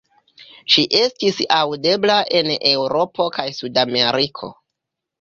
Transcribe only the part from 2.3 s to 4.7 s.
en Eŭropo kaj Sud-Ameriko.